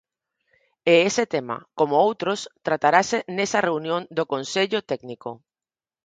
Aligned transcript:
E 0.93 0.95
ese 1.09 1.23
tema, 1.33 1.57
como 1.77 1.95
outros, 2.07 2.39
tratarase 2.65 3.17
nesa 3.35 3.63
reunión 3.67 4.01
do 4.17 4.23
consello 4.33 4.79
técnico. 4.91 5.29